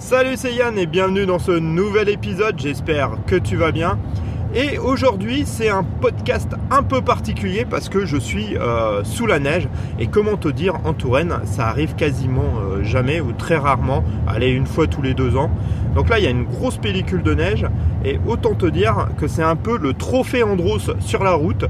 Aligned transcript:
Salut 0.00 0.36
c'est 0.36 0.54
Yann 0.54 0.78
et 0.78 0.86
bienvenue 0.86 1.26
dans 1.26 1.38
ce 1.38 1.52
nouvel 1.52 2.08
épisode, 2.08 2.58
j'espère 2.58 3.18
que 3.26 3.36
tu 3.36 3.56
vas 3.56 3.70
bien. 3.70 3.98
Et 4.54 4.78
aujourd'hui 4.78 5.42
c'est 5.44 5.68
un 5.68 5.84
podcast 5.84 6.54
un 6.70 6.82
peu 6.82 7.02
particulier 7.02 7.66
parce 7.68 7.90
que 7.90 8.06
je 8.06 8.16
suis 8.16 8.56
euh, 8.56 9.04
sous 9.04 9.26
la 9.26 9.38
neige 9.38 9.68
et 9.98 10.06
comment 10.06 10.38
te 10.38 10.48
dire 10.48 10.76
en 10.84 10.94
Touraine 10.94 11.40
ça 11.44 11.66
arrive 11.66 11.96
quasiment 11.96 12.54
euh, 12.62 12.82
jamais 12.82 13.20
ou 13.20 13.32
très 13.32 13.58
rarement, 13.58 14.02
allez 14.26 14.48
une 14.48 14.66
fois 14.66 14.86
tous 14.86 15.02
les 15.02 15.12
deux 15.12 15.36
ans. 15.36 15.50
Donc 15.94 16.08
là 16.08 16.18
il 16.18 16.24
y 16.24 16.26
a 16.26 16.30
une 16.30 16.44
grosse 16.44 16.78
pellicule 16.78 17.22
de 17.22 17.34
neige 17.34 17.66
et 18.02 18.18
autant 18.26 18.54
te 18.54 18.66
dire 18.66 19.08
que 19.18 19.28
c'est 19.28 19.44
un 19.44 19.56
peu 19.56 19.76
le 19.76 19.92
trophée 19.92 20.42
Andros 20.42 20.90
sur 21.00 21.22
la 21.22 21.34
route. 21.34 21.66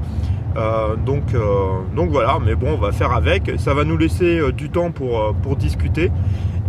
Euh, 0.55 0.95
donc, 0.95 1.33
donc 1.95 2.09
voilà, 2.09 2.37
mais 2.43 2.55
bon, 2.55 2.73
on 2.73 2.77
va 2.77 2.91
faire 2.91 3.13
avec. 3.13 3.53
Ça 3.57 3.73
va 3.73 3.85
nous 3.85 3.97
laisser 3.97 4.51
du 4.51 4.69
temps 4.69 4.91
pour, 4.91 5.33
pour 5.41 5.55
discuter. 5.55 6.11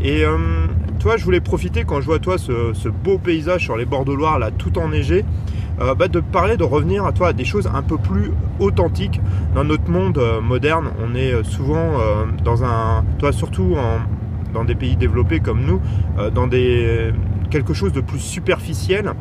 Et 0.05 0.25
toi, 0.99 1.17
je 1.17 1.25
voulais 1.25 1.41
profiter 1.41 1.85
quand 1.85 2.01
je 2.01 2.07
vois 2.07 2.19
toi 2.19 2.39
ce, 2.39 2.89
beau 2.89 3.19
paysage 3.19 3.63
sur 3.63 3.77
les 3.77 3.85
bords 3.85 4.05
de 4.05 4.13
Loire, 4.13 4.39
là, 4.39 4.51
tout 4.51 4.79
enneigé, 4.79 5.25
euh, 5.81 5.95
bah, 5.95 6.09
de 6.09 6.21
parler, 6.21 6.57
de 6.57 6.65
revenir 6.65 7.05
à 7.07 7.13
toi 7.13 7.29
à 7.29 7.33
des 7.33 7.45
choses 7.45 7.69
un 7.73 7.83
peu 7.83 7.97
plus 7.97 8.31
authentiques. 8.61 9.21
Dans 9.55 9.65
notre 9.65 9.91
monde 9.91 10.19
euh, 10.19 10.41
moderne, 10.41 10.91
on 11.03 11.15
est 11.15 11.33
euh, 11.33 11.43
souvent 11.43 11.93
dans 12.45 12.65
un, 12.65 13.05
toi 13.19 13.33
surtout 13.33 13.77
dans 14.55 14.65
des 14.65 14.75
pays 14.75 14.97
développés 14.97 15.41
comme 15.41 15.65
nous, 15.65 15.81
dans 16.35 16.47
des 16.47 17.13
quelque 17.51 17.75
chose 17.75 17.93
de 17.93 18.01
plus 18.01 18.19
superficiel. 18.19 19.13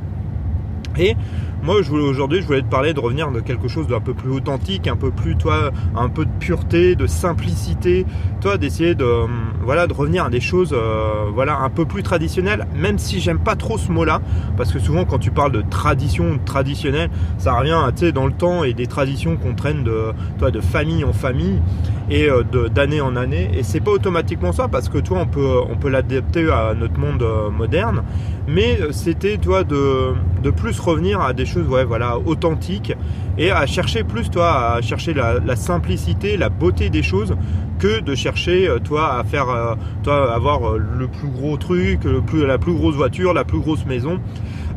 Et 0.98 1.16
moi, 1.63 1.75
aujourd'hui, 1.75 2.41
je 2.41 2.47
voulais 2.47 2.61
te 2.61 2.70
parler 2.70 2.93
de 2.93 2.99
revenir 2.99 3.31
de 3.31 3.39
quelque 3.39 3.67
chose 3.67 3.88
d'un 3.88 3.99
peu 3.99 4.13
plus 4.15 4.31
authentique, 4.31 4.88
un 4.88 4.95
peu 4.95 5.11
plus, 5.11 5.35
toi, 5.35 5.71
un 5.95 6.09
peu 6.09 6.25
de 6.25 6.31
pureté, 6.39 6.95
de 6.95 7.05
simplicité, 7.05 8.05
toi, 8.41 8.57
d'essayer 8.57 8.95
de, 8.95 9.05
hum, 9.05 9.53
voilà, 9.61 9.85
de 9.85 9.93
revenir 9.93 10.25
à 10.25 10.29
des 10.29 10.39
choses, 10.39 10.73
euh, 10.73 11.29
voilà, 11.31 11.59
un 11.59 11.69
peu 11.69 11.85
plus 11.85 12.02
traditionnelles, 12.02 12.66
même 12.75 12.97
si 12.97 13.19
j'aime 13.19 13.39
pas 13.39 13.55
trop 13.55 13.77
ce 13.77 13.91
mot-là, 13.91 14.21
parce 14.57 14.71
que 14.71 14.79
souvent, 14.79 15.05
quand 15.05 15.19
tu 15.19 15.30
parles 15.30 15.52
de 15.52 15.61
tradition 15.61 16.39
traditionnelle, 16.44 17.11
ça 17.38 17.53
revient, 17.53 17.80
tu 17.95 18.05
sais, 18.05 18.11
dans 18.11 18.25
le 18.25 18.33
temps 18.33 18.64
et 18.64 18.73
des 18.73 18.88
traditions 18.88 19.38
qu'on 19.38 19.53
traîne 19.53 19.83
de, 19.83 20.14
toi, 20.39 20.49
de 20.49 20.61
famille 20.61 21.03
en 21.03 21.14
famille 21.14 21.59
et 22.09 22.27
euh, 22.27 22.43
d'année 22.69 23.02
en 23.02 23.16
année, 23.16 23.52
et 23.53 23.61
c'est 23.61 23.81
pas 23.81 23.91
automatiquement 23.91 24.52
ça, 24.52 24.67
parce 24.67 24.89
que 24.89 24.97
toi, 24.97 25.19
on 25.21 25.27
peut, 25.27 25.59
on 25.69 25.77
peut 25.77 25.89
l'adapter 25.89 26.49
à 26.49 26.73
notre 26.73 26.99
monde 26.99 27.21
euh, 27.21 27.52
moderne, 27.52 28.02
mais 28.47 28.80
c'était, 28.91 29.38
toi, 29.38 29.64
de, 29.64 30.14
de 30.41 30.49
plus 30.49 30.80
revenir 30.80 31.21
à 31.21 31.33
des 31.33 31.45
choses 31.52 31.67
ouais, 31.67 31.83
voilà, 31.83 32.17
authentiques 32.17 32.94
et 33.38 33.52
à 33.52 33.66
chercher 33.66 34.03
plus, 34.03 34.30
toi, 34.30 34.73
à 34.75 34.81
chercher 34.81 35.13
la, 35.13 35.55
simplicité, 35.55 36.38
la 36.38 36.49
beauté 36.49 36.89
des 36.89 37.03
choses 37.03 37.35
que 37.80 37.99
de 37.99 38.16
chercher, 38.16 38.67
euh, 38.67 38.80
toi, 38.80 39.17
à 39.17 39.23
faire, 39.23 39.49
euh, 39.49 39.75
toi, 40.03 40.33
avoir 40.33 40.67
euh, 40.67 40.77
le 40.77 41.08
plus 41.08 41.27
gros 41.27 41.58
truc, 41.58 42.02
la 42.33 42.58
plus 42.58 42.73
grosse 42.73 42.95
voiture, 42.95 43.33
la 43.33 43.43
plus 43.43 43.59
grosse 43.59 43.85
maison. 43.85 44.19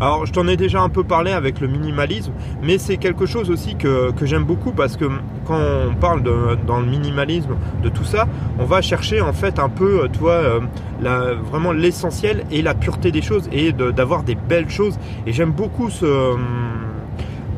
Alors, 0.01 0.27
je 0.27 0.33
t'en 0.33 0.47
ai 0.49 0.57
déjà 0.57 0.81
un 0.81 0.89
peu 0.89 1.05
parlé 1.05 1.31
avec 1.31 1.61
le 1.61 1.69
minimalisme, 1.69 2.33
mais 2.63 2.79
c'est 2.79 2.97
quelque 2.97 3.27
chose 3.27 3.51
aussi 3.51 3.77
que, 3.77 4.13
j'aime 4.23 4.45
beaucoup 4.45 4.73
parce 4.73 4.97
que 4.97 5.05
quand 5.47 5.59
on 5.59 5.95
parle 5.95 6.23
dans 6.67 6.81
le 6.81 6.87
minimalisme 6.87 7.57
de 7.83 7.89
tout 7.89 8.05
ça, 8.05 8.27
on 8.59 8.65
va 8.65 8.81
chercher 8.81 9.21
en 9.21 9.33
fait 9.33 9.59
un 9.59 9.69
peu, 9.69 10.09
toi, 10.09 10.61
la, 11.01 11.35
vraiment 11.35 11.73
l'essentiel 11.73 12.45
et 12.51 12.63
la 12.63 12.75
pureté 12.75 13.11
des 13.11 13.23
choses 13.23 13.49
et 13.53 13.73
d'avoir 13.73 14.23
des 14.23 14.35
belles 14.35 14.71
choses. 14.71 14.99
Et 15.27 15.33
j'aime 15.33 15.53
beaucoup 15.53 15.91
ce 15.91 16.37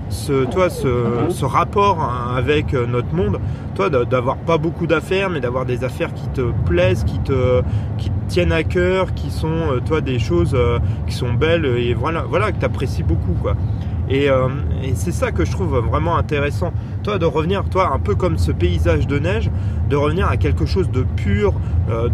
ce, 0.09 0.45
toi, 0.45 0.71
ce, 0.71 1.45
rapport 1.45 1.99
avec 2.37 2.75
euh, 2.75 2.87
notre 2.87 3.13
monde, 3.15 3.39
toi, 3.75 3.91
d'avoir 3.91 4.37
pas 4.37 4.59
beaucoup 4.59 4.87
d'affaires, 4.87 5.31
mais 5.31 5.41
d'avoir 5.41 5.67
des 5.67 5.85
affaires 5.85 6.15
qui 6.15 6.29
te 6.29 6.53
plaisent, 6.65 7.05
qui 7.05 7.19
te, 7.21 7.63
qui 7.99 8.11
tiennent 8.29 8.53
à 8.53 8.63
cœur, 8.63 9.15
qui 9.15 9.31
sont, 9.31 9.49
euh, 9.49 9.81
toi, 9.85 10.01
des 10.01 10.19
choses 10.19 10.55
euh, 10.55 10.79
qui 11.07 11.15
sont 11.15 11.33
belles 11.33 11.67
et 11.67 11.95
voilà, 11.95 12.25
voilà 12.29 12.53
que 12.53 12.59
tu 12.59 12.65
apprécies 12.65 13.03
beaucoup, 13.03 13.35
quoi. 13.41 13.55
Et, 14.09 14.29
c'est 14.95 15.11
ça 15.11 15.33
que 15.33 15.45
je 15.45 15.51
trouve 15.51 15.79
vraiment 15.79 16.17
intéressant, 16.17 16.73
toi, 17.03 17.19
de 17.19 17.25
revenir, 17.25 17.65
toi, 17.65 17.91
un 17.93 17.99
peu 17.99 18.15
comme 18.15 18.39
ce 18.39 18.53
paysage 18.53 19.09
de 19.09 19.19
neige, 19.19 19.51
de 19.91 19.97
revenir 19.97 20.29
à 20.29 20.37
quelque 20.37 20.65
chose 20.65 20.89
de 20.93 21.03
pur, 21.17 21.55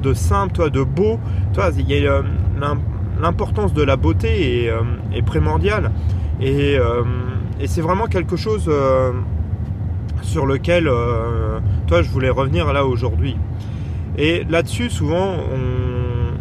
de 0.02 0.14
simple, 0.14 0.54
toi, 0.54 0.70
de 0.70 0.82
beau. 0.82 1.20
Toi, 1.52 1.68
il 1.76 1.92
y 1.92 2.06
a 2.06 2.22
l'importance 3.20 3.74
de 3.74 3.82
la 3.82 3.96
beauté 3.96 4.64
est, 4.64 4.72
est 5.14 5.20
primordiale. 5.20 5.90
Et 6.40 6.78
et 7.60 7.66
c'est 7.66 7.80
vraiment 7.80 8.06
quelque 8.06 8.36
chose 8.36 8.64
euh, 8.68 9.12
sur 10.22 10.46
lequel, 10.46 10.88
euh, 10.88 11.58
toi, 11.86 12.02
je 12.02 12.10
voulais 12.10 12.30
revenir 12.30 12.72
là 12.72 12.84
aujourd'hui. 12.86 13.36
Et 14.18 14.44
là-dessus, 14.48 14.90
souvent, 14.90 15.36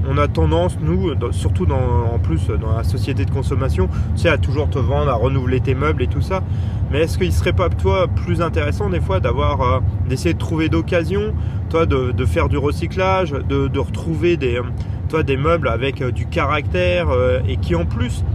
on, 0.09 0.17
a 0.17 0.27
tendance, 0.27 0.77
nous, 0.81 1.13
surtout 1.31 1.65
en 1.71 2.19
plus 2.19 2.47
dans 2.47 2.75
la 2.75 2.83
société 2.83 3.23
de 3.23 3.31
consommation, 3.31 3.87
tu 4.15 4.23
sais, 4.23 4.29
à 4.29 4.37
toujours 4.37 4.69
te 4.69 4.77
vendre, 4.77 5.09
à 5.09 5.13
renouveler 5.13 5.61
tes 5.61 5.73
meubles 5.73 6.03
et 6.03 6.07
tout 6.07 6.21
ça. 6.21 6.43
Mais 6.91 6.99
est-ce 6.99 7.17
qu'il 7.17 7.31
serait 7.31 7.53
pas, 7.53 7.69
toi, 7.69 8.07
plus 8.07 8.41
intéressant 8.41 8.89
des 8.89 8.99
fois 8.99 9.21
d'avoir, 9.21 9.61
euh, 9.61 9.79
d'essayer 10.09 10.33
de 10.33 10.39
trouver 10.39 10.67
d'occasions, 10.67 11.33
toi, 11.69 11.85
de, 11.85 12.25
faire 12.25 12.49
du 12.49 12.57
recyclage, 12.57 13.31
de, 13.31 13.79
retrouver 13.79 14.35
des, 14.35 14.59
toi, 15.07 15.23
des 15.23 15.37
meubles 15.37 15.69
avec 15.69 16.03
du 16.03 16.25
caractère 16.25 17.07
et 17.47 17.55
qui 17.55 17.75
en 17.75 17.85
plus, 17.85 18.25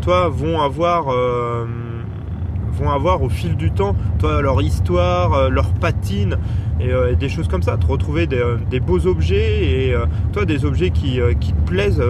toi, 0.00 0.28
vont 0.28 0.60
avoir 0.60 1.14
vont 2.80 2.90
avoir 2.90 3.22
au 3.22 3.28
fil 3.28 3.56
du 3.56 3.70
temps, 3.70 3.94
toi, 4.18 4.40
leur 4.40 4.60
histoire, 4.62 5.32
euh, 5.34 5.48
leur 5.50 5.72
patine 5.72 6.36
euh, 6.80 7.12
et, 7.12 7.16
des 7.16 7.28
choses 7.28 7.48
comme 7.48 7.62
ça. 7.62 7.76
Te 7.76 7.86
retrouver 7.86 8.26
des, 8.26 8.38
euh, 8.38 8.80
beaux 8.80 9.06
objets 9.06 9.88
et 9.88 9.94
toi, 10.32 10.44
des 10.44 10.64
objets 10.64 10.90
qui, 10.90 11.18
te 11.18 11.66
plaisent 11.66 12.02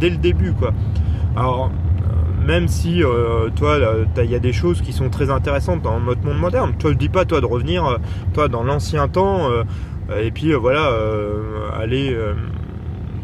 dès 0.00 0.10
le 0.10 0.16
début, 0.16 0.52
quoi. 0.52 0.72
Alors, 1.36 1.70
même 2.44 2.66
si 2.66 3.02
toi 3.54 3.78
il 4.16 4.30
y 4.30 4.34
a 4.34 4.40
des 4.40 4.52
choses 4.52 4.80
qui 4.80 4.92
sont 4.92 5.10
très 5.10 5.30
intéressantes 5.30 5.80
dans 5.80 6.00
notre 6.00 6.24
monde 6.24 6.38
moderne. 6.38 6.72
Toi 6.76 6.90
je 6.90 6.96
dis 6.96 7.08
pas 7.08 7.24
toi 7.24 7.40
de 7.40 7.46
revenir 7.46 7.98
toi 8.34 8.48
dans 8.48 8.64
l'ancien 8.64 9.06
temps 9.06 9.48
et 10.20 10.32
puis 10.32 10.52
voilà 10.54 10.90
aller 11.78 12.16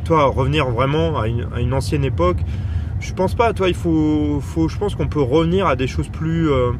toi 0.04 0.26
revenir 0.26 0.70
vraiment 0.70 1.18
à 1.18 1.26
une 1.26 1.74
ancienne 1.74 2.04
époque 2.04 2.38
je 3.00 3.12
pense 3.12 3.34
pas, 3.34 3.52
toi, 3.52 3.68
il 3.68 3.74
faut, 3.74 4.40
faut 4.40 4.68
je 4.68 4.76
pense 4.76 4.94
qu'on 4.94 5.08
peut 5.08 5.20
revenir 5.22 5.66
à 5.66 5.76
des 5.76 5.86
choses 5.86 6.08
plus, 6.08 6.50
euh, 6.50 6.72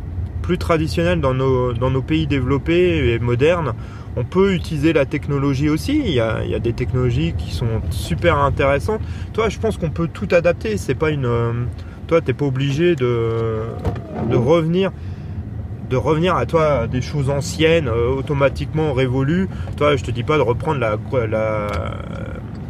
plus 0.42 0.58
traditionnelles 0.58 1.20
dans 1.20 1.34
nos, 1.34 1.72
dans 1.72 1.90
nos 1.90 2.02
pays 2.02 2.26
développés 2.26 3.12
et 3.12 3.18
modernes. 3.18 3.74
On 4.16 4.24
peut 4.24 4.52
utiliser 4.54 4.92
la 4.92 5.06
technologie 5.06 5.68
aussi. 5.68 6.00
Il 6.04 6.12
y 6.12 6.20
a, 6.20 6.44
il 6.44 6.50
y 6.50 6.54
a 6.54 6.58
des 6.58 6.72
technologies 6.72 7.34
qui 7.38 7.52
sont 7.52 7.80
super 7.90 8.38
intéressantes. 8.38 9.00
Toi, 9.32 9.48
je 9.48 9.58
pense 9.58 9.76
qu'on 9.76 9.90
peut 9.90 10.08
tout 10.08 10.28
adapter. 10.32 10.76
C'est 10.76 10.96
pas 10.96 11.10
une, 11.10 11.26
euh, 11.26 11.52
toi, 12.08 12.20
t'es 12.20 12.32
pas 12.32 12.46
obligé 12.46 12.96
de, 12.96 13.60
de 14.28 14.36
revenir 14.36 14.90
de 15.88 15.96
revenir 15.96 16.36
à 16.36 16.44
toi 16.44 16.86
des 16.86 17.00
choses 17.00 17.30
anciennes 17.30 17.88
euh, 17.88 18.10
automatiquement 18.10 18.92
révolues 18.92 19.48
toi 19.78 19.96
je 19.96 20.04
te 20.04 20.10
dis 20.10 20.22
pas 20.22 20.36
de 20.36 20.42
reprendre 20.42 20.80
la, 20.80 20.98
la 21.26 21.66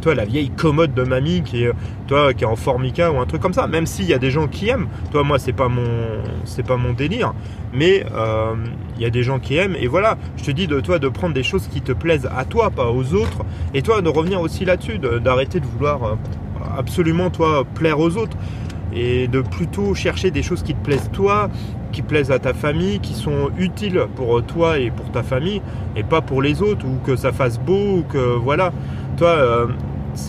toi, 0.00 0.14
la 0.14 0.24
vieille 0.24 0.50
commode 0.50 0.94
de 0.94 1.02
mamie 1.02 1.42
qui 1.42 1.64
est, 1.64 1.72
toi, 2.06 2.34
qui 2.34 2.44
est 2.44 2.46
en 2.46 2.56
formica 2.56 3.10
ou 3.12 3.18
un 3.18 3.26
truc 3.26 3.40
comme 3.40 3.52
ça. 3.52 3.66
Même 3.66 3.86
s'il 3.86 4.06
y 4.06 4.14
a 4.14 4.18
des 4.18 4.30
gens 4.30 4.48
qui 4.48 4.68
aiment. 4.68 4.88
Toi, 5.10 5.22
moi, 5.22 5.38
c'est 5.38 5.52
pas 5.52 5.68
mon, 5.68 5.86
c'est 6.44 6.66
pas 6.66 6.76
mon 6.76 6.92
délire. 6.92 7.34
Mais 7.72 8.04
euh, 8.14 8.54
il 8.96 9.02
y 9.02 9.06
a 9.06 9.10
des 9.10 9.22
gens 9.22 9.38
qui 9.38 9.56
aiment. 9.56 9.76
Et 9.78 9.86
voilà, 9.86 10.16
je 10.36 10.44
te 10.44 10.50
dis 10.50 10.66
de 10.66 10.80
toi 10.80 10.98
de 10.98 11.08
prendre 11.08 11.34
des 11.34 11.42
choses 11.42 11.68
qui 11.68 11.80
te 11.80 11.92
plaisent 11.92 12.28
à 12.36 12.44
toi, 12.44 12.70
pas 12.70 12.90
aux 12.90 13.14
autres. 13.14 13.44
Et 13.74 13.82
toi, 13.82 14.00
de 14.00 14.08
revenir 14.08 14.40
aussi 14.40 14.64
là-dessus, 14.64 14.98
d'arrêter 14.98 15.60
de, 15.60 15.66
vouloir 15.66 16.04
euh, 16.04 16.14
absolument 16.76 17.30
toi 17.30 17.64
plaire 17.74 18.00
aux 18.00 18.16
autres 18.16 18.36
et 18.92 19.28
de 19.28 19.40
plutôt 19.40 19.94
chercher 19.94 20.30
des 20.30 20.42
choses 20.42 20.62
qui 20.62 20.74
te 20.74 20.82
plaisent 20.82 21.10
toi, 21.12 21.50
qui 21.92 22.02
plaisent 22.02 22.30
à 22.30 22.38
ta 22.38 22.54
famille, 22.54 23.00
qui 23.00 23.14
sont 23.14 23.50
utiles 23.58 24.06
pour 24.16 24.42
toi 24.42 24.78
et 24.78 24.90
pour 24.90 25.10
ta 25.10 25.22
famille, 25.22 25.60
et 25.96 26.02
pas 26.02 26.20
pour 26.20 26.42
les 26.42 26.62
autres, 26.62 26.86
ou 26.86 26.98
que 27.04 27.16
ça 27.16 27.32
fasse 27.32 27.58
beau, 27.58 27.98
ou 27.98 28.02
que 28.02 28.36
voilà. 28.36 28.72
Toi, 29.16 29.28
euh, 29.28 29.66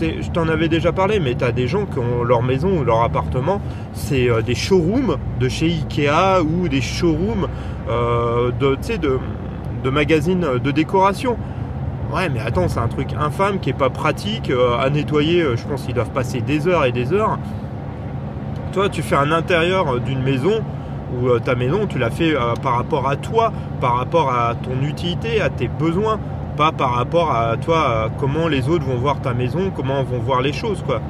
je 0.00 0.30
t'en 0.30 0.48
avais 0.48 0.68
déjà 0.68 0.92
parlé, 0.92 1.20
mais 1.20 1.34
tu 1.34 1.52
des 1.52 1.66
gens 1.66 1.86
qui 1.86 1.98
ont 1.98 2.22
leur 2.22 2.42
maison 2.42 2.78
ou 2.78 2.84
leur 2.84 3.02
appartement, 3.02 3.60
c'est 3.92 4.30
euh, 4.30 4.42
des 4.42 4.54
showrooms 4.54 5.16
de 5.38 5.48
chez 5.48 5.66
Ikea 5.66 6.42
ou 6.42 6.68
des 6.68 6.80
showrooms 6.80 7.48
euh, 7.88 8.50
de, 8.52 8.76
de, 8.96 9.18
de 9.84 9.90
magazines 9.90 10.46
de 10.62 10.70
décoration. 10.70 11.36
Ouais, 12.14 12.28
mais 12.28 12.40
attends, 12.40 12.68
c'est 12.68 12.80
un 12.80 12.88
truc 12.88 13.08
infâme 13.18 13.60
qui 13.60 13.70
est 13.70 13.78
pas 13.78 13.90
pratique 13.90 14.50
à 14.80 14.90
nettoyer. 14.90 15.44
je 15.54 15.64
pense 15.64 15.82
qu'ils 15.84 15.94
doivent 15.94 16.10
passer 16.10 16.40
des 16.40 16.66
heures 16.66 16.84
et 16.84 16.90
des 16.90 17.12
heures. 17.12 17.38
Toi, 18.72 18.88
tu 18.88 19.00
fais 19.02 19.14
un 19.14 19.30
intérieur 19.30 20.00
d'une 20.00 20.20
maison 20.20 20.62
ou 21.14 21.38
ta 21.38 21.54
maison, 21.54 21.86
tu 21.86 21.98
l'as 21.98 22.10
fait 22.10 22.34
par 22.62 22.78
rapport 22.78 23.08
à 23.08 23.14
toi, 23.14 23.52
par 23.80 23.96
rapport 23.96 24.32
à 24.32 24.56
ton 24.56 24.84
utilité, 24.84 25.40
à 25.40 25.50
tes 25.50 25.68
besoins 25.68 26.18
pas 26.56 26.72
par 26.72 26.92
rapport 26.94 27.34
à 27.34 27.56
toi, 27.56 28.10
comment 28.18 28.48
les 28.48 28.68
autres 28.68 28.84
vont 28.84 28.96
voir 28.96 29.20
ta 29.20 29.32
maison, 29.34 29.70
comment 29.74 30.02
vont 30.02 30.18
voir 30.18 30.42
les 30.42 30.52
choses, 30.52 30.82
quoi. 30.86 31.00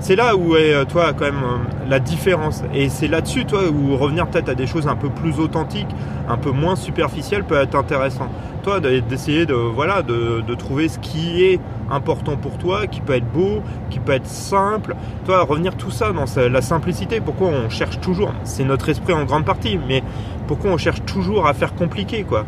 c'est 0.00 0.16
là 0.16 0.36
où 0.36 0.56
est, 0.56 0.84
toi, 0.86 1.12
quand 1.12 1.24
même, 1.24 1.42
la 1.88 1.98
différence. 1.98 2.62
Et 2.72 2.88
c'est 2.88 3.08
là-dessus, 3.08 3.44
toi, 3.44 3.62
où 3.68 3.96
revenir 3.96 4.26
peut-être 4.28 4.48
à 4.48 4.54
des 4.54 4.66
choses 4.66 4.86
un 4.86 4.96
peu 4.96 5.08
plus 5.08 5.38
authentiques, 5.40 5.88
un 6.28 6.36
peu 6.36 6.50
moins 6.50 6.76
superficielles 6.76 7.44
peut 7.44 7.56
être 7.56 7.74
intéressant. 7.74 8.28
Toi, 8.62 8.80
d'essayer 8.80 9.46
de, 9.46 9.54
voilà, 9.54 10.02
de 10.02 10.54
trouver 10.54 10.88
ce 10.88 10.98
qui 10.98 11.42
est 11.44 11.60
important 11.90 12.36
pour 12.36 12.58
toi, 12.58 12.86
qui 12.86 13.00
peut 13.00 13.14
être 13.14 13.30
beau, 13.30 13.62
qui 13.90 13.98
peut 13.98 14.12
être 14.12 14.26
simple. 14.26 14.94
Toi, 15.24 15.42
revenir 15.42 15.76
tout 15.76 15.90
ça 15.90 16.12
dans 16.12 16.26
la 16.36 16.62
simplicité. 16.62 17.20
Pourquoi 17.20 17.48
on 17.48 17.68
cherche 17.68 17.98
toujours, 18.00 18.32
c'est 18.44 18.64
notre 18.64 18.88
esprit 18.88 19.14
en 19.14 19.24
grande 19.24 19.44
partie, 19.44 19.78
mais 19.88 20.02
pourquoi 20.46 20.70
on 20.70 20.78
cherche 20.78 21.02
toujours 21.04 21.46
à 21.46 21.54
faire 21.54 21.74
compliqué, 21.74 22.24
quoi? 22.24 22.44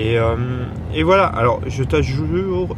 Et, 0.00 0.18
euh, 0.18 0.34
et, 0.94 1.02
voilà, 1.02 1.26
alors 1.26 1.60
je 1.66 1.84
t'assure, 1.84 2.74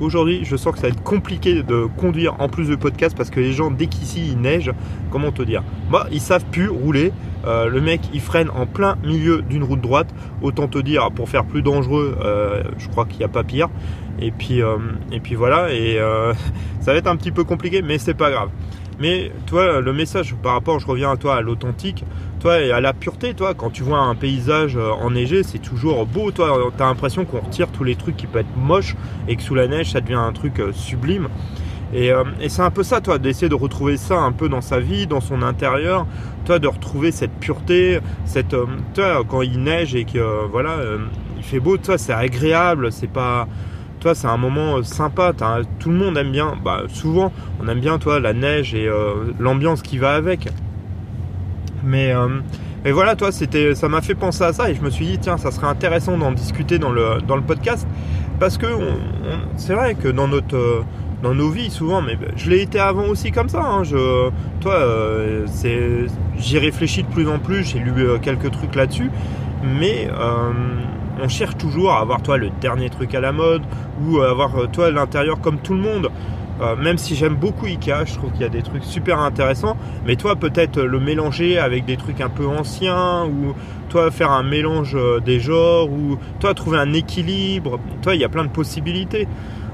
aujourd'hui 0.00 0.40
je 0.44 0.56
sens 0.56 0.72
que 0.72 0.78
ça 0.78 0.86
va 0.86 0.92
être 0.94 1.02
compliqué 1.02 1.62
de 1.62 1.86
conduire 1.98 2.40
en 2.40 2.48
plus 2.48 2.68
de 2.68 2.76
podcast 2.76 3.14
parce 3.14 3.28
que 3.28 3.40
les 3.40 3.52
gens 3.52 3.70
dès 3.70 3.86
qu'ici 3.86 4.30
il 4.32 4.40
neige, 4.40 4.72
comment 5.10 5.32
te 5.32 5.42
dire? 5.42 5.62
Bah 5.90 6.06
ils 6.10 6.20
savent 6.20 6.46
plus 6.46 6.70
rouler, 6.70 7.12
euh, 7.46 7.68
le 7.68 7.82
mec 7.82 8.00
il 8.14 8.20
freine 8.20 8.48
en 8.54 8.64
plein 8.64 8.96
milieu 9.04 9.42
d'une 9.42 9.64
route 9.64 9.82
droite, 9.82 10.08
autant 10.40 10.66
te 10.66 10.78
dire 10.78 11.10
pour 11.10 11.28
faire 11.28 11.44
plus 11.44 11.60
dangereux, 11.60 12.16
euh, 12.24 12.62
je 12.78 12.88
crois 12.88 13.04
qu'il 13.04 13.18
n'y 13.18 13.24
a 13.24 13.28
pas 13.28 13.44
pire. 13.44 13.68
Et 14.22 14.32
puis, 14.32 14.60
et 15.12 15.20
puis 15.20 15.34
voilà, 15.34 15.72
et 15.72 15.98
ça 16.80 16.92
va 16.92 16.98
être 16.98 17.06
un 17.06 17.16
petit 17.16 17.30
peu 17.30 17.44
compliqué 17.44 17.80
mais 17.80 17.96
c'est 17.98 18.14
pas 18.14 18.30
grave. 18.30 18.50
Mais 19.00 19.32
toi, 19.46 19.80
le 19.80 19.92
message 19.94 20.34
par 20.42 20.52
rapport, 20.52 20.78
je 20.78 20.86
reviens 20.86 21.10
à 21.10 21.16
toi, 21.16 21.36
à 21.36 21.40
l'authentique, 21.40 22.04
toi, 22.38 22.60
et 22.60 22.70
à 22.70 22.80
la 22.80 22.92
pureté, 22.92 23.32
toi, 23.32 23.54
quand 23.54 23.70
tu 23.70 23.82
vois 23.82 23.98
un 23.98 24.14
paysage 24.14 24.76
euh, 24.76 24.90
enneigé, 24.90 25.42
c'est 25.42 25.58
toujours 25.58 26.04
beau, 26.04 26.30
toi, 26.30 26.70
t'as 26.76 26.84
l'impression 26.86 27.24
qu'on 27.24 27.40
retire 27.40 27.68
tous 27.68 27.82
les 27.82 27.96
trucs 27.96 28.16
qui 28.16 28.26
peuvent 28.26 28.42
être 28.42 28.56
moches 28.56 28.96
et 29.26 29.36
que 29.36 29.42
sous 29.42 29.54
la 29.54 29.68
neige, 29.68 29.92
ça 29.92 30.02
devient 30.02 30.14
un 30.14 30.32
truc 30.32 30.60
euh, 30.60 30.72
sublime. 30.72 31.28
Euh, 31.94 32.24
et, 32.40 32.50
c'est 32.50 32.60
un 32.60 32.70
peu 32.70 32.82
ça, 32.82 33.00
toi, 33.00 33.18
d'essayer 33.18 33.48
de 33.48 33.54
retrouver 33.54 33.96
ça 33.96 34.18
un 34.18 34.32
peu 34.32 34.50
dans 34.50 34.60
sa 34.60 34.80
vie, 34.80 35.06
dans 35.06 35.22
son 35.22 35.40
intérieur, 35.40 36.06
toi, 36.44 36.58
de 36.58 36.68
retrouver 36.68 37.10
cette 37.10 37.32
pureté, 37.32 38.00
cette, 38.26 38.54
toi, 38.94 39.24
quand 39.26 39.40
il 39.40 39.62
neige 39.62 39.94
et 39.94 40.04
que, 40.04 40.46
voilà, 40.50 40.76
il 41.38 41.42
fait 41.42 41.60
beau, 41.60 41.78
toi, 41.78 41.96
c'est 41.96 42.12
agréable, 42.12 42.92
c'est 42.92 43.10
pas, 43.10 43.48
toi, 44.00 44.14
c'est 44.14 44.26
un 44.26 44.36
moment 44.36 44.78
euh, 44.78 44.82
sympa. 44.82 45.32
Tout 45.78 45.90
le 45.90 45.96
monde 45.96 46.16
aime 46.16 46.32
bien. 46.32 46.54
Bah, 46.64 46.82
souvent, 46.88 47.32
on 47.62 47.68
aime 47.68 47.80
bien, 47.80 47.98
toi, 47.98 48.18
la 48.18 48.32
neige 48.32 48.74
et 48.74 48.88
euh, 48.88 49.32
l'ambiance 49.38 49.82
qui 49.82 49.98
va 49.98 50.14
avec. 50.14 50.48
Mais, 51.84 52.12
euh, 52.12 52.28
voilà, 52.86 53.14
toi, 53.14 53.30
c'était, 53.30 53.74
ça 53.74 53.88
m'a 53.88 54.00
fait 54.00 54.14
penser 54.14 54.42
à 54.42 54.52
ça 54.52 54.70
et 54.70 54.74
je 54.74 54.80
me 54.80 54.90
suis 54.90 55.06
dit, 55.06 55.18
tiens, 55.18 55.36
ça 55.36 55.50
serait 55.50 55.66
intéressant 55.66 56.16
d'en 56.18 56.32
discuter 56.32 56.78
dans 56.78 56.90
le, 56.90 57.20
dans 57.26 57.36
le 57.36 57.42
podcast 57.42 57.86
parce 58.38 58.56
que 58.56 58.66
c'est 59.56 59.74
vrai 59.74 59.94
que 59.94 60.08
dans 60.08 60.26
notre 60.26 60.82
dans 61.22 61.34
nos 61.34 61.50
vies 61.50 61.68
souvent, 61.68 62.00
mais 62.00 62.16
je 62.36 62.48
l'ai 62.48 62.62
été 62.62 62.78
avant 62.78 63.04
aussi 63.08 63.30
comme 63.30 63.50
ça. 63.50 63.62
Hein, 63.62 63.84
je, 63.84 64.30
toi, 64.60 64.78
j'y 66.38 66.58
réfléchis 66.58 67.02
de 67.02 67.08
plus 67.08 67.28
en 67.28 67.38
plus. 67.38 67.64
J'ai 67.64 67.78
lu 67.78 67.92
quelques 68.22 68.50
trucs 68.50 68.74
là-dessus, 68.74 69.10
mais 69.62 70.08
on 71.22 71.28
cherche 71.28 71.56
toujours 71.56 71.92
à 71.92 72.00
avoir 72.00 72.22
toi 72.22 72.36
le 72.36 72.50
dernier 72.60 72.90
truc 72.90 73.14
à 73.14 73.20
la 73.20 73.32
mode 73.32 73.62
ou 74.02 74.20
avoir 74.20 74.56
euh, 74.56 74.66
toi 74.66 74.90
l'intérieur 74.90 75.40
comme 75.40 75.58
tout 75.58 75.74
le 75.74 75.80
monde. 75.80 76.10
Euh, 76.60 76.76
même 76.76 76.98
si 76.98 77.14
j'aime 77.14 77.36
beaucoup 77.36 77.66
Ikea, 77.66 78.04
je 78.04 78.14
trouve 78.14 78.32
qu'il 78.32 78.42
y 78.42 78.44
a 78.44 78.50
des 78.50 78.62
trucs 78.62 78.84
super 78.84 79.18
intéressants, 79.18 79.76
mais 80.06 80.16
toi 80.16 80.36
peut-être 80.36 80.82
le 80.82 81.00
mélanger 81.00 81.58
avec 81.58 81.86
des 81.86 81.96
trucs 81.96 82.20
un 82.20 82.28
peu 82.28 82.46
anciens 82.46 83.24
ou 83.24 83.54
toi 83.88 84.10
faire 84.10 84.30
un 84.30 84.42
mélange 84.42 84.94
euh, 84.94 85.20
des 85.20 85.40
genres 85.40 85.90
ou 85.90 86.18
toi 86.38 86.52
trouver 86.52 86.78
un 86.78 86.92
équilibre. 86.92 87.80
Toi, 88.02 88.14
il 88.14 88.20
y 88.20 88.24
a 88.24 88.28
plein 88.28 88.44
de 88.44 88.50
possibilités 88.50 89.26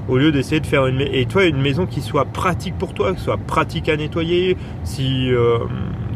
au 0.07 0.17
lieu 0.17 0.31
d'essayer 0.31 0.61
de 0.61 0.65
faire 0.65 0.87
une 0.87 1.01
et 1.01 1.25
toi 1.25 1.43
une 1.43 1.61
maison 1.61 1.85
qui 1.85 1.99
soit 1.99 2.23
pratique 2.23 2.77
pour 2.77 2.93
toi, 2.93 3.13
qui 3.13 3.19
soit 3.19 3.35
pratique 3.35 3.89
à 3.89 3.97
nettoyer, 3.97 4.55
si 4.85 5.29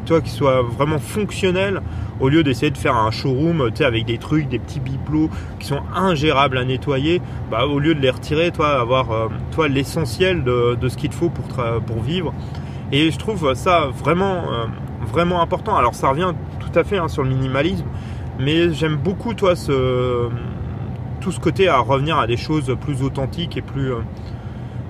toi 0.05 0.21
qui 0.21 0.31
soit 0.31 0.61
vraiment 0.61 0.99
fonctionnel 0.99 1.81
au 2.19 2.29
lieu 2.29 2.43
d'essayer 2.43 2.71
de 2.71 2.77
faire 2.77 2.95
un 2.95 3.11
showroom 3.11 3.69
avec 3.79 4.05
des 4.05 4.17
trucs, 4.17 4.47
des 4.47 4.59
petits 4.59 4.79
bibelots 4.79 5.29
qui 5.59 5.67
sont 5.67 5.81
ingérables 5.95 6.57
à 6.57 6.65
nettoyer, 6.65 7.21
bah, 7.49 7.65
au 7.65 7.79
lieu 7.79 7.95
de 7.95 7.99
les 7.99 8.11
retirer, 8.11 8.51
toi 8.51 8.79
avoir 8.79 9.11
euh, 9.11 9.27
toi 9.51 9.67
l'essentiel 9.67 10.43
de, 10.43 10.77
ce 10.87 10.97
qu'il 10.97 11.09
te 11.09 11.15
faut 11.15 11.29
pour, 11.29 11.47
pour 11.85 12.01
vivre. 12.01 12.33
Et 12.91 13.09
je 13.09 13.17
trouve 13.17 13.53
ça 13.53 13.87
vraiment, 13.87 14.43
euh, 14.51 14.65
vraiment 15.11 15.41
important. 15.41 15.75
Alors 15.75 15.95
ça 15.95 16.09
revient 16.09 16.33
tout 16.59 16.77
à 16.77 16.83
fait 16.83 16.97
hein, 16.97 17.07
sur 17.07 17.23
le 17.23 17.29
minimalisme, 17.29 17.85
mais 18.39 18.73
j'aime 18.73 18.97
beaucoup 18.97 19.33
toi 19.33 19.55
ce, 19.55 20.29
tout 21.21 21.31
ce 21.31 21.39
côté 21.39 21.69
à 21.69 21.79
revenir 21.79 22.17
à 22.17 22.27
des 22.27 22.37
choses 22.37 22.75
plus 22.81 23.01
authentiques 23.01 23.55
et 23.55 23.61
plus, 23.61 23.93
euh, 23.93 23.99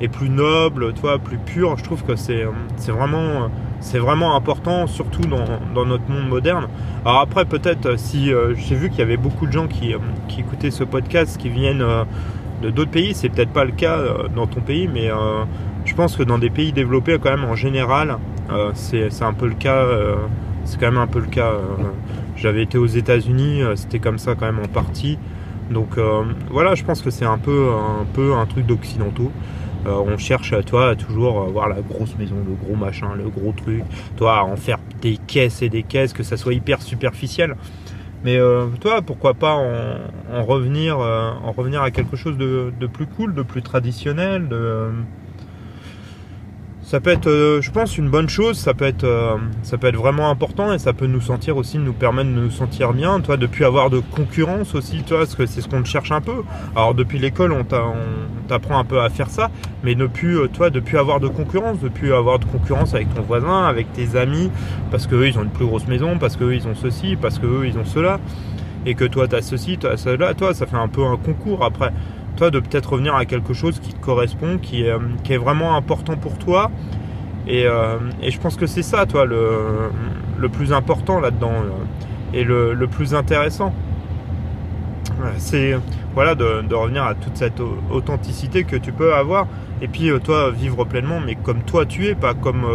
et 0.01 0.07
plus 0.07 0.29
nobles, 0.29 0.93
toi, 0.93 1.19
plus 1.19 1.37
pures. 1.37 1.77
Je 1.77 1.83
trouve 1.83 2.03
que 2.03 2.15
c'est 2.15 2.43
vraiment 2.87 3.49
vraiment 3.93 4.35
important, 4.35 4.87
surtout 4.87 5.21
dans, 5.21 5.85
notre 5.85 6.09
monde 6.09 6.27
moderne. 6.27 6.67
Alors 7.05 7.19
après, 7.19 7.45
peut-être 7.45 7.85
euh, 7.87 7.97
si 7.97 8.33
euh, 8.33 8.53
j'ai 8.55 8.75
vu 8.75 8.89
qu'il 8.89 8.99
y 8.99 9.03
avait 9.03 9.17
beaucoup 9.17 9.47
de 9.47 9.51
gens 9.51 9.67
qui, 9.67 9.93
euh, 9.93 9.97
écoutaient 10.37 10.71
ce 10.71 10.83
podcast, 10.83 11.37
qui 11.37 11.49
viennent 11.49 11.83
de 12.61 12.69
d'autres 12.69 12.91
pays, 12.91 13.13
c'est 13.13 13.29
peut-être 13.29 13.51
pas 13.51 13.65
le 13.65 13.71
cas 13.71 13.97
dans 14.35 14.45
ton 14.45 14.61
pays, 14.61 14.87
mais 14.87 15.09
je 15.85 15.95
pense 15.95 16.15
que 16.15 16.21
dans 16.21 16.37
des 16.37 16.51
pays 16.51 16.71
développés, 16.71 17.17
quand 17.19 17.31
même, 17.31 17.45
en 17.45 17.55
général, 17.55 18.17
c'est 18.73 19.23
un 19.23 19.33
peu 19.33 19.47
le 19.47 19.55
cas. 19.55 19.83
c'est 20.65 20.79
quand 20.79 20.91
même 20.91 21.01
un 21.01 21.07
peu 21.07 21.19
le 21.19 21.25
cas. 21.25 21.53
J'avais 22.35 22.61
été 22.61 22.77
aux 22.77 22.85
États-Unis, 22.85 23.63
c'était 23.75 23.97
comme 23.97 24.19
ça 24.19 24.35
quand 24.35 24.45
même 24.45 24.59
en 24.59 24.67
partie. 24.67 25.17
Donc 25.71 25.97
voilà, 26.49 26.75
je 26.75 26.83
pense 26.83 27.01
que 27.01 27.09
c'est 27.09 27.25
un 27.25 27.37
peu, 27.37 27.69
un 27.71 28.05
peu 28.13 28.33
un 28.33 28.45
truc 28.45 28.65
d'occidentaux. 28.65 29.31
Euh, 29.87 29.93
on 29.93 30.17
cherche, 30.17 30.53
toi, 30.65 30.89
à 30.89 30.95
toujours 30.95 31.43
voir 31.45 31.67
la 31.67 31.81
grosse 31.81 32.15
maison, 32.17 32.35
le 32.45 32.53
gros 32.53 32.75
machin, 32.75 33.15
le 33.15 33.29
gros 33.29 33.51
truc. 33.51 33.83
Toi, 34.15 34.37
à 34.37 34.43
en 34.43 34.55
faire 34.55 34.77
des 35.01 35.17
caisses 35.17 35.61
et 35.61 35.69
des 35.69 35.83
caisses, 35.83 36.13
que 36.13 36.23
ça 36.23 36.37
soit 36.37 36.53
hyper 36.53 36.81
superficiel. 36.81 37.55
Mais 38.23 38.37
euh, 38.37 38.67
toi, 38.79 39.01
pourquoi 39.01 39.33
pas 39.33 39.53
en, 39.53 40.43
revenir, 40.43 40.99
euh, 40.99 41.31
en 41.43 41.51
revenir 41.51 41.81
à 41.81 41.89
quelque 41.89 42.15
chose 42.15 42.37
de, 42.37 42.71
de, 42.79 42.87
plus 42.87 43.07
cool, 43.07 43.33
de 43.33 43.41
plus 43.41 43.63
traditionnel, 43.63 44.47
de, 44.47 44.89
ça 46.91 46.99
peut 46.99 47.11
être, 47.11 47.27
euh, 47.27 47.61
je 47.61 47.71
pense, 47.71 47.97
une 47.97 48.09
bonne 48.09 48.27
chose. 48.27 48.57
Ça 48.57 48.73
peut 48.73 48.83
être, 48.83 49.05
euh, 49.05 49.37
ça 49.63 49.77
peut 49.77 49.87
être 49.87 49.95
vraiment 49.95 50.29
important 50.29 50.73
et 50.73 50.77
ça 50.77 50.91
peut 50.91 51.07
nous 51.07 51.21
sentir 51.21 51.55
aussi, 51.55 51.77
nous 51.77 51.93
permettre 51.93 52.29
de 52.31 52.35
nous 52.35 52.51
sentir 52.51 52.91
bien. 52.91 53.21
Toi, 53.21 53.37
depuis 53.37 53.63
avoir 53.63 53.89
de 53.89 53.99
concurrence 53.99 54.75
aussi, 54.75 55.01
toi, 55.03 55.19
parce 55.19 55.35
que 55.35 55.45
c'est 55.45 55.61
ce 55.61 55.69
qu'on 55.69 55.85
cherche 55.85 56.11
un 56.11 56.19
peu. 56.19 56.43
Alors 56.75 56.93
depuis 56.93 57.17
l'école, 57.17 57.53
on 57.53 57.63
t'apprend 58.49 58.77
un 58.77 58.83
peu 58.83 58.99
à 58.99 59.09
faire 59.09 59.29
ça, 59.29 59.49
mais 59.85 59.95
depuis, 59.95 60.35
euh, 60.35 60.49
toi, 60.49 60.69
depuis 60.69 60.97
avoir 60.97 61.21
de 61.21 61.29
concurrence, 61.29 61.79
depuis 61.79 62.11
avoir 62.11 62.39
de 62.39 62.45
concurrence 62.45 62.93
avec 62.93 63.13
ton 63.13 63.21
voisin, 63.21 63.63
avec 63.63 63.93
tes 63.93 64.17
amis, 64.17 64.51
parce 64.91 65.07
qu'eux 65.07 65.29
ils 65.29 65.39
ont 65.39 65.43
une 65.43 65.49
plus 65.49 65.65
grosse 65.65 65.87
maison, 65.87 66.17
parce 66.17 66.35
qu'eux 66.35 66.55
ils 66.55 66.67
ont 66.67 66.75
ceci, 66.75 67.15
parce 67.15 67.39
qu'eux 67.39 67.67
ils 67.67 67.77
ont 67.77 67.85
cela, 67.85 68.19
et 68.85 68.95
que 68.95 69.05
toi 69.05 69.29
t'as 69.29 69.41
ceci, 69.41 69.77
toi 69.77 69.95
cela, 69.95 70.33
toi, 70.33 70.53
ça 70.53 70.65
fait 70.65 70.75
un 70.75 70.89
peu 70.89 71.05
un 71.05 71.15
concours 71.15 71.63
après 71.63 71.93
de 72.49 72.59
peut-être 72.59 72.93
revenir 72.93 73.15
à 73.15 73.25
quelque 73.25 73.53
chose 73.53 73.79
qui 73.79 73.93
te 73.93 73.99
correspond, 73.99 74.57
qui 74.57 74.83
est, 74.83 74.93
est 75.29 75.37
vraiment 75.37 75.75
important 75.75 76.15
pour 76.15 76.37
toi. 76.37 76.71
Et, 77.47 77.65
euh, 77.65 77.97
et 78.21 78.31
je 78.31 78.39
pense 78.39 78.55
que 78.55 78.67
c'est 78.67 78.83
ça, 78.83 79.05
toi, 79.05 79.25
le, 79.25 80.49
plus 80.49 80.73
important 80.73 81.19
là-dedans 81.19 81.53
euh, 81.53 82.33
et 82.33 82.43
le, 82.43 82.87
plus 82.87 83.15
intéressant. 83.15 83.73
C'est 85.37 85.77
voilà 86.13 86.35
de, 86.35 86.73
revenir 86.73 87.03
à 87.03 87.13
toute 87.15 87.37
cette 87.37 87.61
authenticité 87.91 88.63
que 88.63 88.75
tu 88.75 88.91
peux 88.91 89.13
avoir 89.13 89.47
et 89.81 89.87
puis 89.87 90.09
euh, 90.09 90.19
toi 90.19 90.49
vivre 90.49 90.83
pleinement 90.83 91.19
mais 91.19 91.35
comme 91.35 91.61
toi 91.61 91.85
tu 91.85 92.07
es 92.07 92.15
pas 92.15 92.33
comme 92.33 92.65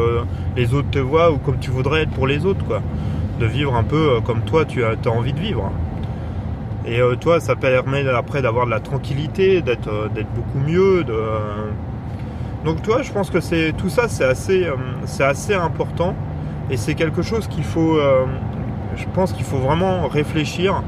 les 0.56 0.72
autres 0.72 0.90
te 0.90 0.98
voient 1.00 1.32
ou 1.32 1.38
comme 1.38 1.58
tu 1.58 1.70
voudrais 1.70 2.02
être 2.02 2.10
pour 2.10 2.28
les 2.28 2.46
autres 2.46 2.80
de 3.40 3.46
vivre 3.46 3.74
un 3.74 3.82
peu 3.82 4.20
comme 4.24 4.42
toi 4.42 4.64
tu 4.64 4.84
as, 4.84 4.94
as 5.04 5.08
envie 5.08 5.32
de 5.32 5.40
vivre 5.40 5.72
et 6.86 7.00
euh, 7.00 7.16
toi, 7.16 7.40
ça 7.40 7.56
permet 7.56 8.08
après 8.08 8.42
d'avoir 8.42 8.64
de 8.66 8.70
la 8.70 8.80
tranquillité, 8.80 9.60
d'être 9.60 9.88
euh, 9.88 10.08
beaucoup 10.36 10.58
mieux. 10.58 11.02
De... 11.02 11.20
Donc 12.64 12.80
toi, 12.82 13.02
je 13.02 13.10
pense 13.12 13.28
que 13.28 13.40
c'est 13.40 13.72
tout 13.76 13.88
ça, 13.88 14.08
c'est 14.08 14.24
assez, 14.24 14.64
euh, 14.64 14.76
c'est 15.04 15.24
assez 15.24 15.54
important. 15.54 16.14
Et 16.70 16.76
c'est 16.76 16.94
quelque 16.94 17.22
chose 17.22 17.46
qu'il 17.46 17.62
faut, 17.62 17.96
je 18.96 19.04
pense 19.14 19.32
qu'il 19.32 19.44
faut 19.44 19.58
vraiment 19.58 20.08
réfléchir. 20.08 20.82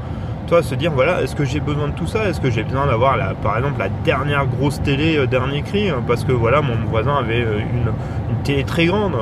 Toi, 0.47 0.61
se 0.61 0.75
dire, 0.75 0.91
voilà, 0.91 1.21
est-ce 1.21 1.37
que 1.37 1.45
j'ai 1.45 1.61
besoin 1.61 1.87
de 1.87 1.93
tout 1.93 2.05
ça? 2.05 2.27
Est-ce 2.27 2.41
que 2.41 2.51
j'ai 2.51 2.63
besoin 2.63 2.85
d'avoir, 2.85 3.17
par 3.35 3.55
exemple, 3.55 3.79
la 3.79 3.87
dernière 3.87 4.45
grosse 4.45 4.81
télé, 4.81 5.25
dernier 5.27 5.61
cri? 5.61 5.89
Parce 6.05 6.25
que 6.25 6.33
voilà, 6.33 6.61
mon 6.61 6.75
voisin 6.89 7.15
avait 7.15 7.39
une, 7.39 7.93
une, 8.29 8.43
télé 8.43 8.65
très 8.65 8.87
grande. 8.87 9.13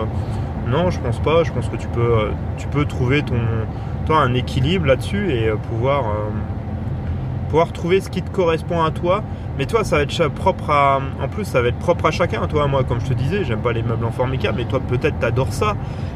Non, 0.67 0.89
je 0.89 0.99
pense 0.99 1.19
pas. 1.19 1.43
Je 1.43 1.51
pense 1.51 1.69
que 1.69 1.75
tu 1.75 1.87
peux, 1.89 2.29
tu 2.57 2.65
peux 2.65 2.85
trouver 2.85 3.21
ton, 3.21 3.35
toi, 4.07 4.17
un 4.21 4.33
équilibre 4.33 4.87
là-dessus 4.87 5.31
et 5.31 5.51
pouvoir 5.69 6.05
pouvoir 7.47 7.71
trouver 7.71 8.01
ce 8.01 8.09
qui 8.09 8.21
te 8.21 8.29
correspond 8.29 8.81
à 8.83 8.91
toi. 8.91 9.23
Mais 9.57 9.65
toi, 9.65 9.83
ça 9.83 9.97
va 9.97 10.03
être 10.03 10.27
propre 10.29 10.69
à. 10.69 10.99
En 11.21 11.27
plus, 11.27 11.45
ça 11.45 11.61
va 11.61 11.69
être 11.69 11.79
propre 11.79 12.05
à 12.05 12.11
chacun. 12.11 12.45
Toi, 12.47 12.67
moi, 12.67 12.83
comme 12.83 12.99
je 12.99 13.07
te 13.07 13.13
disais, 13.13 13.43
j'aime 13.43 13.61
pas 13.61 13.73
les 13.73 13.83
meubles 13.83 14.05
en 14.05 14.11
formica, 14.11 14.51
mais 14.51 14.65
toi, 14.65 14.79
peut-être, 14.79 15.19
t'adores 15.19 15.53
ça. 15.53 15.75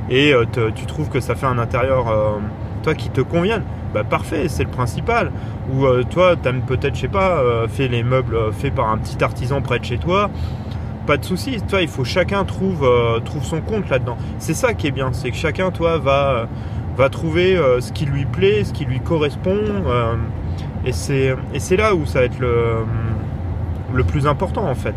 Et 0.09 0.33
euh, 0.33 0.45
tu 0.75 0.85
trouves 0.85 1.09
que 1.09 1.19
ça 1.19 1.35
fait 1.35 1.47
un 1.47 1.57
intérieur, 1.57 2.09
euh, 2.09 2.37
toi, 2.83 2.93
qui 2.93 3.09
te 3.09 3.21
convienne. 3.21 3.63
Bah, 3.93 4.03
parfait, 4.03 4.47
c'est 4.47 4.63
le 4.63 4.69
principal. 4.69 5.31
Ou 5.73 5.85
euh, 5.85 6.03
toi, 6.09 6.35
t'aimes 6.35 6.61
peut-être, 6.61 6.95
je 6.95 7.01
sais 7.01 7.07
pas, 7.07 7.41
fait 7.67 7.87
les 7.87 8.03
meubles 8.03 8.37
faits 8.53 8.73
par 8.75 8.89
un 8.89 8.97
petit 8.97 9.23
artisan 9.23 9.61
près 9.61 9.79
de 9.79 9.85
chez 9.85 9.97
toi. 9.97 10.29
pas 11.05 11.17
de 11.17 11.25
souci. 11.25 11.57
Toi, 11.67 11.81
il 11.81 11.87
faut 11.87 12.03
chacun 12.03 12.45
trouve 12.45 12.83
euh, 12.83 13.19
trouve 13.19 13.43
son 13.43 13.61
compte 13.61 13.89
là-dedans. 13.89 14.17
C'est 14.37 14.53
ça 14.53 14.73
qui 14.73 14.87
est 14.87 14.91
bien, 14.91 15.09
c'est 15.13 15.31
que 15.31 15.37
chacun, 15.37 15.71
toi, 15.71 15.97
va 15.97 16.47
va 16.97 17.09
trouver 17.09 17.55
euh, 17.55 17.79
ce 17.81 17.91
qui 17.91 18.05
lui 18.05 18.25
plaît, 18.25 18.63
ce 18.63 18.73
qui 18.73 18.85
lui 18.85 18.99
correspond. 18.99 19.59
Euh, 20.83 20.87
et 20.87 20.91
c'est 20.91 21.35
et 21.53 21.59
c'est 21.59 21.77
là 21.77 21.95
où 21.95 22.05
ça 22.05 22.19
va 22.19 22.25
être 22.25 22.39
le 22.39 22.85
le 23.93 24.03
plus 24.03 24.27
important 24.27 24.67
en 24.67 24.75
fait. 24.75 24.95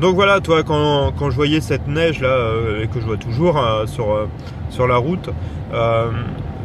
Donc 0.00 0.14
voilà, 0.14 0.40
toi, 0.40 0.62
quand, 0.62 1.12
quand 1.18 1.28
je 1.28 1.34
voyais 1.34 1.60
cette 1.60 1.88
neige 1.88 2.20
là, 2.20 2.52
et 2.80 2.86
que 2.86 3.00
je 3.00 3.04
vois 3.04 3.16
toujours 3.16 3.60
sur, 3.86 4.28
sur 4.70 4.86
la 4.86 4.96
route, 4.96 5.28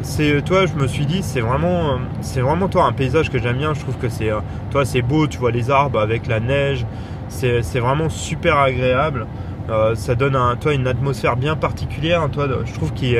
c'est 0.02 0.40
toi 0.42 0.66
je 0.66 0.74
me 0.74 0.86
suis 0.86 1.04
dit 1.04 1.20
c'est 1.22 1.40
vraiment 1.40 1.98
c'est 2.20 2.40
vraiment 2.40 2.68
toi 2.68 2.84
un 2.84 2.92
paysage 2.92 3.30
que 3.30 3.38
j'aime 3.38 3.56
bien 3.56 3.74
je 3.74 3.80
trouve 3.80 3.96
que 3.96 4.08
c'est 4.08 4.30
toi 4.70 4.84
c'est 4.84 5.00
beau 5.00 5.26
tu 5.26 5.38
vois 5.38 5.50
les 5.50 5.70
arbres 5.70 5.98
avec 5.98 6.26
la 6.26 6.40
neige 6.40 6.86
c'est 7.28 7.80
vraiment 7.80 8.08
super 8.08 8.58
agréable. 8.58 9.26
Euh, 9.70 9.94
ça 9.94 10.14
donne 10.14 10.36
un, 10.36 10.56
toi, 10.56 10.74
une 10.74 10.86
atmosphère 10.86 11.36
bien 11.36 11.56
particulière. 11.56 12.28
Toi, 12.30 12.48
je 12.64 12.72
trouve 12.74 12.92
qui 12.92 13.16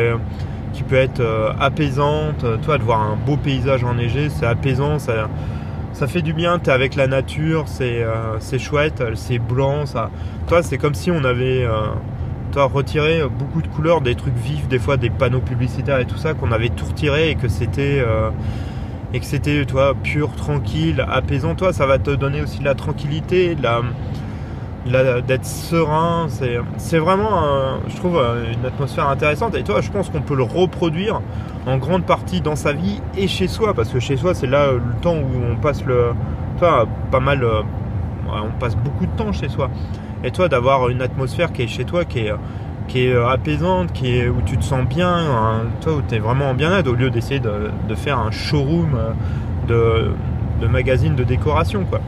qui 0.74 0.82
peut 0.82 0.96
être 0.96 1.20
euh, 1.20 1.52
apaisante. 1.58 2.44
Toi, 2.62 2.76
de 2.76 2.82
voir 2.82 3.00
un 3.00 3.16
beau 3.16 3.36
paysage 3.36 3.84
enneigé, 3.84 4.28
c'est 4.28 4.46
apaisant. 4.46 4.98
Ça, 4.98 5.30
ça 5.92 6.06
fait 6.06 6.20
du 6.20 6.34
bien. 6.34 6.58
tu 6.58 6.68
es 6.68 6.72
avec 6.72 6.96
la 6.96 7.06
nature, 7.06 7.64
c'est 7.66 8.02
euh, 8.02 8.58
chouette, 8.58 9.02
c'est 9.14 9.38
blanc. 9.38 9.86
Ça, 9.86 10.10
toi, 10.46 10.62
c'est 10.62 10.76
comme 10.76 10.94
si 10.94 11.10
on 11.10 11.24
avait 11.24 11.66
toi, 12.52 12.64
retiré 12.64 13.22
beaucoup 13.28 13.62
de 13.62 13.68
couleurs, 13.68 14.00
des 14.00 14.14
trucs 14.14 14.36
vifs, 14.36 14.68
des 14.68 14.78
fois 14.78 14.96
des 14.96 15.10
panneaux 15.10 15.40
publicitaires 15.40 15.98
et 16.00 16.04
tout 16.04 16.18
ça, 16.18 16.34
qu'on 16.34 16.52
avait 16.52 16.68
tout 16.68 16.84
retiré 16.84 17.30
et 17.30 17.34
que 17.36 17.48
c'était 17.48 18.04
et 19.12 19.20
que 19.20 19.26
c'était 19.26 19.64
toi 19.64 19.94
pur, 19.94 20.34
tranquille, 20.34 21.04
apaisant. 21.08 21.54
Toi, 21.54 21.72
ça 21.72 21.86
va 21.86 21.98
te 21.98 22.10
donner 22.10 22.42
aussi 22.42 22.58
de 22.58 22.64
la 22.64 22.74
tranquillité, 22.74 23.56
la, 23.62 23.80
d'être 24.86 25.46
serein. 25.46 26.26
C'est, 26.76 26.98
vraiment, 26.98 27.80
je 27.88 27.96
trouve, 27.96 28.20
une 28.52 28.64
atmosphère 28.66 29.08
intéressante. 29.08 29.54
Et 29.54 29.62
toi, 29.62 29.80
je 29.80 29.90
pense 29.90 30.10
qu'on 30.10 30.20
peut 30.20 30.36
le 30.36 30.42
reproduire 30.42 31.20
en 31.66 31.78
grande 31.78 32.04
partie 32.04 32.40
dans 32.40 32.56
sa 32.56 32.72
vie 32.72 33.00
et 33.16 33.26
chez 33.26 33.48
soi, 33.48 33.74
parce 33.74 33.88
que 33.88 34.00
chez 34.00 34.16
soi, 34.16 34.34
c'est 34.34 34.46
là 34.46 34.72
le 34.72 35.00
temps 35.00 35.16
où 35.16 35.52
on 35.52 35.56
passe 35.56 35.84
le, 35.84 36.12
toi, 36.58 36.86
pas 37.10 37.20
mal, 37.20 37.42
euh, 37.42 37.62
on 38.28 38.58
passe 38.58 38.76
beaucoup 38.76 39.06
de 39.06 39.16
temps 39.16 39.32
chez 39.32 39.48
soi. 39.48 39.70
Et 40.22 40.30
toi, 40.30 40.48
d'avoir 40.48 40.88
une 40.88 41.02
atmosphère 41.02 41.52
qui 41.52 41.62
est 41.62 41.66
chez 41.66 41.84
toi, 41.84 42.04
qui 42.04 42.20
est 42.20 42.32
euh, 42.96 43.28
apaisante, 43.28 43.92
qui 43.92 44.18
est, 44.18 44.28
où 44.28 44.40
tu 44.44 44.56
te 44.56 44.64
sens 44.64 44.86
bien, 44.86 45.14
hein, 45.14 45.62
toi 45.80 45.94
où 45.94 46.02
tu 46.06 46.14
es 46.14 46.18
vraiment 46.18 46.50
en 46.50 46.54
bien-être, 46.54 46.88
au 46.88 46.94
lieu 46.94 47.10
d'essayer 47.10 47.40
de, 47.40 47.94
faire 47.94 48.18
un 48.18 48.30
showroom 48.30 48.94
euh, 48.94 49.10
de, 49.68 50.10
de 50.60 50.66
magazine 50.66 51.14
de 51.14 51.24
décoration. 51.24 51.84
Quoi. 51.84 52.00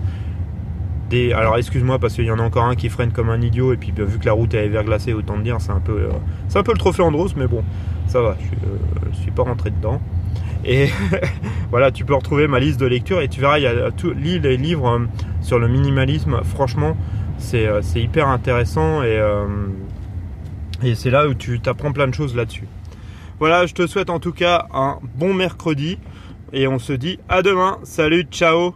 alors 1.35 1.59
excuse-moi 1.59 1.99
parce 1.99 2.15
qu'il 2.15 2.25
y 2.25 2.31
en 2.31 2.39
a 2.39 2.43
encore 2.43 2.65
un 2.65 2.77
qui 2.77 2.89
freine 2.89 3.13
comme 3.13 3.31
un 3.31 3.41
idiot 3.41 3.73
et 3.73 3.77
puis 3.77 3.93
vu 3.97 4.19
que 4.19 4.27
la 4.27 4.33
route 4.33 4.55
est 4.55 4.69
verglacée 4.69 5.13
autant 5.13 5.37
te 5.37 5.43
dire 5.43 5.57
c'est 5.61 5.73
un 5.73 5.81
peu 5.81 6.09
c'est 6.49 6.59
un 6.59 6.63
peu 6.63 6.73
le 6.73 6.79
trophée 6.79 7.03
Andros 7.03 7.31
mais 7.37 7.49
bon 7.49 7.65
ça 8.11 8.21
va 8.21 8.37
je, 8.41 9.11
je 9.13 9.17
suis 9.17 9.31
pas 9.31 9.45
rentré 9.45 9.71
dedans 9.71 10.01
et 10.65 10.89
voilà, 11.71 11.91
tu 11.91 12.05
peux 12.05 12.15
retrouver 12.15 12.47
ma 12.47 12.61
liste 12.61 12.81
de 12.81 12.87
lecture 12.87 13.21
et 13.21 13.29
tu 13.29 13.41
verras, 13.41 13.59
il 13.59 13.63
y 13.63 13.67
a 13.67 13.91
tout, 13.91 14.13
lis 14.13 14.39
les 14.39 14.57
livres 14.57 14.89
euh, 14.89 15.07
sur 15.41 15.59
le 15.59 15.69
minimalisme. 15.69 16.41
Franchement, 16.45 16.97
c'est 17.39 17.67
euh, 17.67 17.81
hyper 17.97 18.29
intéressant 18.29 19.03
et, 19.03 19.17
euh, 19.19 19.47
et 20.83 20.95
c'est 20.95 21.11
là 21.11 21.29
où 21.29 21.35
tu 21.35 21.61
t'apprends 21.61 21.93
plein 21.93 22.09
de 22.09 22.15
choses 22.15 22.37
là-dessus. 22.37 22.67
Voilà, 23.39 23.67
je 23.67 23.75
te 23.75 23.87
souhaite 23.87 24.11
en 24.11 24.21
tout 24.21 24.33
cas 24.33 24.67
un 24.75 24.99
bon 25.15 25.33
mercredi 25.33 25.99
et 26.53 26.69
on 26.69 26.79
se 26.79 26.93
dit 26.93 27.19
à 27.29 27.43
demain. 27.43 27.79
Salut, 27.85 28.27
ciao 28.31 28.75